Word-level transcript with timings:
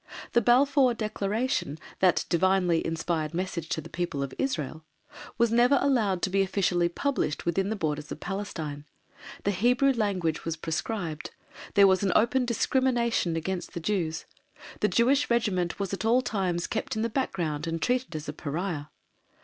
The 0.33 0.41
Balfour 0.41 0.95
Declaration, 0.95 1.77
that 1.99 2.25
divinely 2.27 2.83
inspired 2.83 3.35
message 3.35 3.69
to 3.69 3.81
the 3.81 3.87
people 3.89 4.23
of 4.23 4.33
Israel, 4.39 4.83
was 5.37 5.51
never 5.51 5.77
allowed 5.79 6.23
to 6.23 6.31
be 6.31 6.41
officially 6.41 6.89
published 6.89 7.45
within 7.45 7.69
the 7.69 7.75
borders 7.75 8.11
of 8.11 8.19
Palestine; 8.19 8.85
the 9.43 9.51
Hebrew 9.51 9.91
language 9.91 10.43
was 10.43 10.57
proscribed; 10.57 11.29
there 11.75 11.85
was 11.85 12.03
open 12.15 12.45
discrimination 12.45 13.35
against 13.35 13.75
the 13.75 13.79
Jews; 13.79 14.25
the 14.79 14.87
Jewish 14.87 15.29
Regiment 15.29 15.79
was 15.79 15.93
at 15.93 16.03
all 16.03 16.23
times 16.23 16.65
kept 16.65 16.95
in 16.95 17.03
the 17.03 17.07
background 17.07 17.67
and 17.67 17.79
treated 17.79 18.15
as 18.15 18.27
a 18.27 18.33
pariah. 18.33 18.85